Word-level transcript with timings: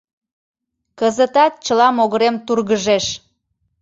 Кызытат 0.99 1.53
чыла 1.65 1.87
могырем 1.97 2.35
тургыжеш. 2.45 3.05